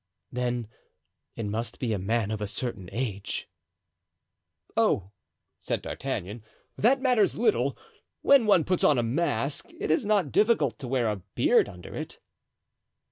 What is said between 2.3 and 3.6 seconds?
of a certain age."